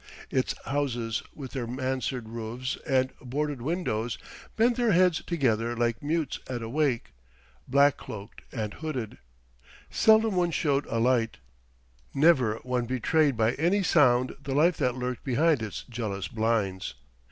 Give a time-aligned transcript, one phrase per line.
[0.31, 4.17] Its houses with their mansard roofs and boarded windows
[4.55, 7.13] bent their heads together like mutes at a wake,
[7.67, 9.19] black cloaked and hooded;
[9.91, 11.37] seldom one showed a light;
[12.15, 16.95] never one betrayed by any sound the life that lurked behind its jealous blinds.